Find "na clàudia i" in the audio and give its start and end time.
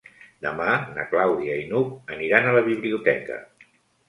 0.95-1.67